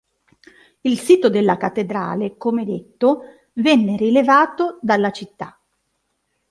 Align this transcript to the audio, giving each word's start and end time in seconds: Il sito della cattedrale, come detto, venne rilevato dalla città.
Il 0.81 0.97
sito 0.97 1.29
della 1.29 1.57
cattedrale, 1.57 2.35
come 2.35 2.65
detto, 2.65 3.21
venne 3.53 3.95
rilevato 3.97 4.79
dalla 4.81 5.11
città. 5.11 5.55